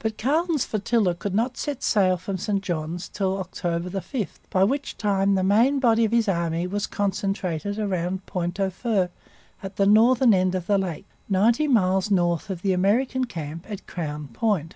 [0.00, 4.98] But Carleton's flotilla could not set sail from St Johns till October 5, by which
[4.98, 9.08] time the main body of his army was concentrated round Pointe au Fer,
[9.62, 13.86] at the northern end of the lake, ninety miles north of the American camp at
[13.86, 14.74] Crown Point.